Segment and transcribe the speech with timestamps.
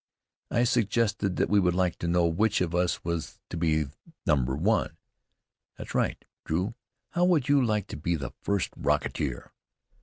[0.49, 3.85] I suggested that we would like to know which of us was to be
[4.25, 4.97] number 1.
[5.77, 6.25] "That's right.
[6.43, 6.73] Drew,
[7.11, 9.51] how would you like to be the first rocketeer?"